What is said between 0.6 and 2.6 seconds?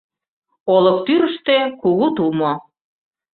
Олык тӱрыштӧ— кугу тумо.